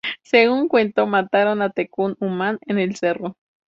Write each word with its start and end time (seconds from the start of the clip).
Según 0.23 0.61
un 0.61 0.67
cuento, 0.67 1.05
mataron 1.05 1.61
a 1.61 1.69
Tecún 1.69 2.17
Umán 2.19 2.57
en 2.65 2.79
el 2.79 2.95
cerro. 2.95 3.37